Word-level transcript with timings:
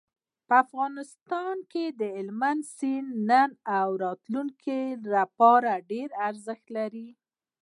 په 0.47 0.53
افغانستان 0.63 1.55
کې 1.71 1.83
هلمند 2.15 2.63
سیند 2.77 3.09
د 3.15 3.17
نن 3.29 3.49
او 3.77 3.87
راتلونکي 4.05 4.81
لپاره 5.13 5.71
ارزښت 6.27 6.65
لري. 6.77 7.07